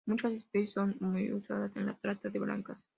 Muchas 0.07 0.33
especies 0.33 0.71
son 0.73 0.97
muy 0.99 1.31
usadas 1.31 1.75
en 1.75 1.85
la 1.85 1.93
trata 1.95 2.27
de 2.29 2.39
blancas. 2.39 2.83